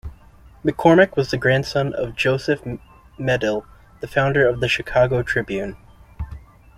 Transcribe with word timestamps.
McCormick 0.65 1.15
was 1.15 1.29
the 1.29 1.37
grandson 1.37 1.93
of 1.93 2.15
Joseph 2.15 2.63
Medill, 3.19 3.67
the 3.99 4.07
founder 4.07 4.49
of 4.49 4.59
the 4.59 4.67
"Chicago 4.67 5.21
Tribune". 5.21 5.77